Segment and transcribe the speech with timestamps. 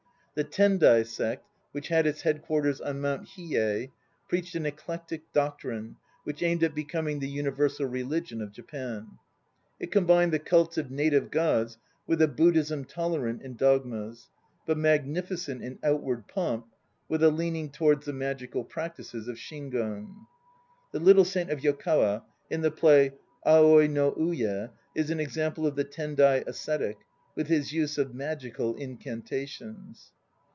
[0.33, 3.91] The Tendai Sect which had its headquarters on Mount Hiyei
[4.29, 9.19] preached an eclectic doctrine which aimed at becoming the universal religion of Japan.
[9.77, 14.15] It combined the cults of native gods with a Bud dhism tolerant in dogma,
[14.65, 16.65] but magnificent in outward pomp,
[17.09, 20.15] with a leaning towards the magical practices of Shingon.
[20.93, 23.15] The Little Saint of Yokawa in the play
[23.45, 26.95] Aoi no Uye is an example of the Tendai ascetic,
[27.35, 30.13] with his use of magical incantations.